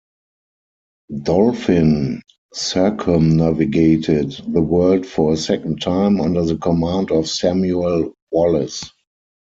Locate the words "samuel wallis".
7.29-8.89